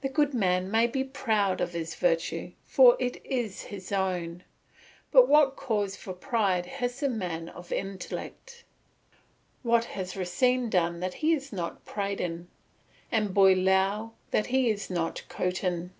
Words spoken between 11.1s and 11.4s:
he